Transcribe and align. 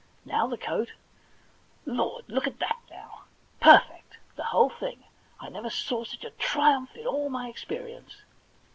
now 0.25 0.47
the 0.47 0.57
coat— 0.57 0.93
lord! 1.85 2.25
look 2.27 2.47
at 2.47 2.57
that, 2.57 2.79
now! 2.89 3.25
Perfect, 3.59 4.17
the 4.35 4.45
whole 4.45 4.71
thing! 4.71 5.03
I 5.39 5.49
never 5.49 5.69
saw 5.69 6.03
such 6.05 6.23
a 6.23 6.31
triumph 6.31 6.95
in 6.95 7.05
all 7.05 7.29
my 7.29 7.49
experience.' 7.49 8.15